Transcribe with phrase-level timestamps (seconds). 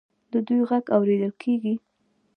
[0.31, 1.75] د دوی غږ اوریدل کیږي.